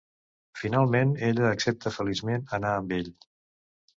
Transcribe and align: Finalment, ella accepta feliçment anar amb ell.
Finalment, 0.59 1.11
ella 1.27 1.51
accepta 1.57 1.93
feliçment 1.97 2.47
anar 2.59 2.71
amb 2.79 2.95
ell. 3.01 3.15